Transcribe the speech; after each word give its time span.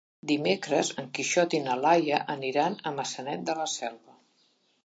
Dimecres 0.29 0.89
en 1.01 1.09
Quixot 1.17 1.53
i 1.59 1.59
na 1.67 1.77
Laia 1.83 2.21
aniran 2.37 2.81
a 2.93 2.97
Maçanet 2.99 3.47
de 3.51 3.59
la 3.63 3.73
Selva. 3.79 4.19